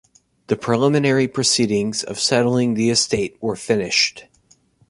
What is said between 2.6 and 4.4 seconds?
the estate were finished.